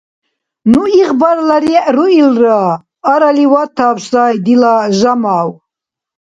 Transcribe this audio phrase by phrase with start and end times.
[0.71, 2.61] Ну игъбарла регӀ руилра.
[3.11, 5.49] Арали ватаб сай, дила Жамав...